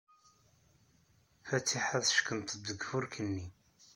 Fatiḥa 1.47 1.97
teckunṭeḍ 2.05 2.61
deg 2.67 2.81
ufurk-nni. 2.83 3.47